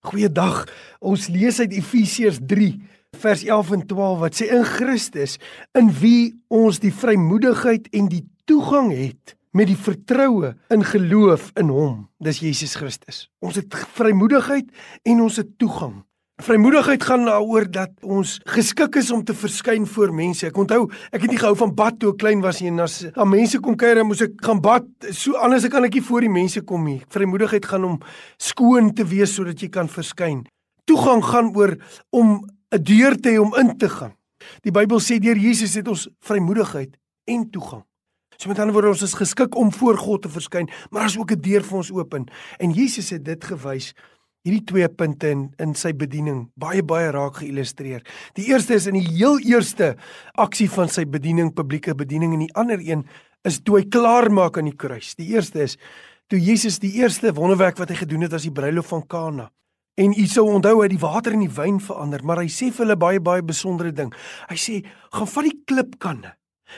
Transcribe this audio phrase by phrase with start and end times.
[0.00, 0.64] Goeiedag.
[1.04, 2.70] Ons lees uit Efesiërs 3
[3.20, 5.36] vers 11 en 12 wat sê in Christus
[5.76, 11.68] in wie ons die vrymoedigheid en die toegang het met die vertroue in geloof in
[11.74, 12.06] hom.
[12.22, 13.26] Dis Jesus Christus.
[13.44, 14.70] Ons het vrymoedigheid
[15.04, 15.98] en ons het toegang.
[16.40, 20.46] Vrymoedigheid gaan daaroor dat ons geskik is om te verskyn voor mense.
[20.48, 22.94] Ek onthou, ek het nie gehou van bad toe ek klein was nie en as
[23.12, 24.86] aan mense kom kuier, moes ek gaan bad.
[25.12, 27.02] So anders kan ek nie voor die mense kom nie.
[27.12, 27.98] Vrymoedigheid gaan om
[28.40, 30.46] skoon te wees sodat jy kan verskyn.
[30.88, 31.76] Toegang gaan oor
[32.08, 32.40] om
[32.72, 34.14] 'n deur te hê om in te gaan.
[34.64, 36.96] Die Bybel sê deur Jesus het ons vrymoedigheid
[37.28, 37.84] en toegang.
[38.38, 41.32] So met ander woorde ons is geskik om voor God te verskyn, maar as ook
[41.32, 42.30] 'n deur vir ons open.
[42.58, 43.94] En Jesus het dit gewys
[44.46, 48.04] hierdie twee punte in in sy bediening baie baie raak geillustreer.
[48.38, 49.94] Die eerste is in die heel eerste
[50.40, 53.04] aksie van sy bediening, publieke bediening en die ander een
[53.44, 55.14] is toe hy klaar maak aan die kruis.
[55.18, 55.76] Die eerste is
[56.30, 59.50] toe Jesus die eerste wonderwerk wat hy gedoen het as die bruilof van Kana.
[60.00, 62.86] En u sou onthou hy die water in die wyn verander, maar hy sê vir
[62.86, 64.12] hulle baie baie besondere ding.
[64.48, 64.80] Hy sê:
[65.12, 66.32] "Gaan vat die klipkanne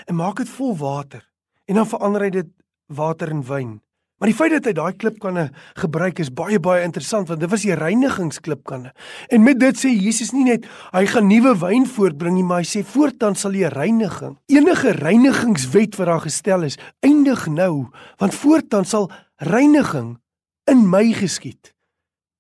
[0.09, 1.23] en maak dit vol water
[1.69, 2.51] en dan verander hy dit
[2.89, 3.81] water in wyn."
[4.23, 5.49] Maar die feit dat hy daai klipkanne
[5.83, 8.93] gebruik is baie baie interessant want dit was die reinigingsklipkanne.
[9.35, 12.69] En met dit sê Jesus nie net hy gaan nuwe wyn voortbring nie, maar hy
[12.71, 14.37] sê voortaan sal jy reiniging.
[14.47, 17.89] Enige reinigingswet wat daar gestel is, eindig nou,
[18.23, 19.11] want voortaan sal
[19.43, 20.15] reiniging
[20.71, 21.75] in my geskied.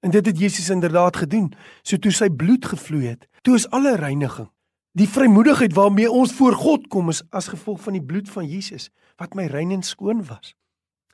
[0.07, 1.51] En dit het Jesus inderdaad gedoen.
[1.83, 4.53] So toe sy bloed gevloei het, toe is alle reiniging.
[4.95, 8.93] Die vrymoedigheid waarmee ons voor God kom is as gevolg van die bloed van Jesus
[9.19, 10.55] wat my rein en skoon was.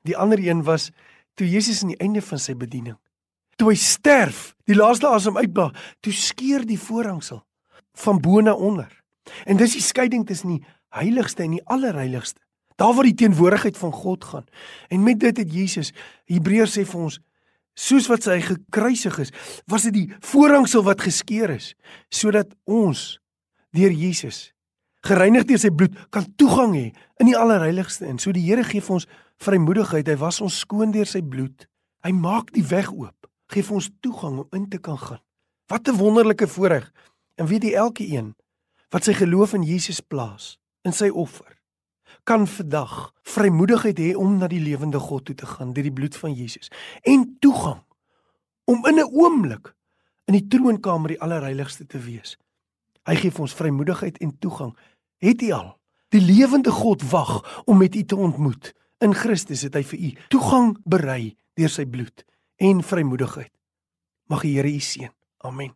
[0.07, 0.91] Die ander een was
[1.35, 2.97] toe Jesus aan die einde van sy bediening.
[3.59, 7.43] Toe hy sterf, die laaste asem uitblaas, toe skeur die voorhangsel
[7.99, 8.91] van bo na onder.
[9.45, 12.41] En dis die skeiding tussen die heiligste en die allerheiligste.
[12.79, 14.45] Daar waar die teenwoordigheid van God gaan.
[14.89, 15.91] En met dit het Jesus
[16.31, 17.19] Hebreërs sê vir ons
[17.79, 19.33] soos wat hy gekruisig is,
[19.71, 21.75] was dit die voorhangsel wat geskeur is
[22.11, 23.19] sodat ons
[23.75, 24.49] deur Jesus
[25.07, 26.87] gereinig deur sy bloed kan toegang hê
[27.21, 28.07] in die allerheiligste.
[28.07, 29.09] En so die Here gee vir ons
[29.45, 30.09] vrymoedigheid.
[30.09, 31.69] Hy was ons skoon deur sy bloed.
[32.05, 33.29] Hy maak die weg oop.
[33.53, 35.23] Gee vir ons toegang om in te kan gaan.
[35.69, 36.91] Wat 'n wonderlike voorreg.
[37.37, 38.35] En weet jy elke een
[38.91, 41.59] wat sy geloof in Jesus plaas, in sy offer,
[42.25, 46.17] kan vandag vrymoedigheid hê om na die lewende God toe te gaan deur die bloed
[46.17, 46.71] van Jesus
[47.03, 47.83] en toegang
[48.65, 49.75] om in 'n oomblik
[50.27, 52.37] in die troonkamer die allerheiligste te wees.
[53.09, 54.77] Hy gee vir ons vrymoedigheid en toegang.
[55.19, 55.73] Het jy al?
[56.15, 58.73] Die lewende God wag om met u te ontmoet.
[58.99, 62.25] In Christus het hy vir u toegang berei deur sy bloed
[62.57, 63.53] en vrymoedigheid.
[64.31, 65.13] Mag die Here u seën.
[65.47, 65.75] Amen.